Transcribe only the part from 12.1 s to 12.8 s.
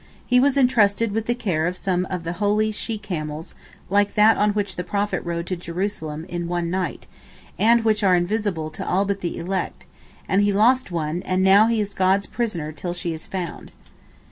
prisoner